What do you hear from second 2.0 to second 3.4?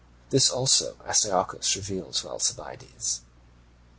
to Alcibiades.